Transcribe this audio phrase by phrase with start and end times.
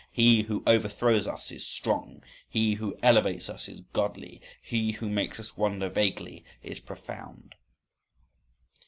[0.11, 5.39] "He who overthrows us is strong; he who elevates us is godly; he who makes
[5.39, 7.53] us wonder vaguely is profound."